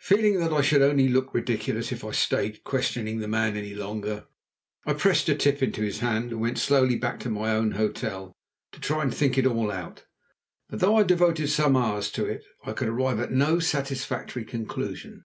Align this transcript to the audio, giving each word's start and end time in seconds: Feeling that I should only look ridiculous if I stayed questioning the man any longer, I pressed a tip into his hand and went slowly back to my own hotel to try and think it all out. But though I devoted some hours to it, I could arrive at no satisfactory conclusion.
Feeling 0.00 0.40
that 0.40 0.52
I 0.52 0.62
should 0.62 0.82
only 0.82 1.08
look 1.08 1.32
ridiculous 1.32 1.92
if 1.92 2.02
I 2.04 2.10
stayed 2.10 2.64
questioning 2.64 3.20
the 3.20 3.28
man 3.28 3.56
any 3.56 3.72
longer, 3.72 4.26
I 4.84 4.94
pressed 4.94 5.28
a 5.28 5.34
tip 5.36 5.62
into 5.62 5.82
his 5.82 6.00
hand 6.00 6.32
and 6.32 6.40
went 6.40 6.58
slowly 6.58 6.96
back 6.96 7.20
to 7.20 7.30
my 7.30 7.52
own 7.52 7.70
hotel 7.70 8.32
to 8.72 8.80
try 8.80 9.02
and 9.02 9.14
think 9.14 9.38
it 9.38 9.46
all 9.46 9.70
out. 9.70 10.06
But 10.70 10.80
though 10.80 10.96
I 10.96 11.04
devoted 11.04 11.50
some 11.50 11.76
hours 11.76 12.10
to 12.14 12.24
it, 12.26 12.42
I 12.66 12.72
could 12.72 12.88
arrive 12.88 13.20
at 13.20 13.30
no 13.30 13.60
satisfactory 13.60 14.44
conclusion. 14.44 15.22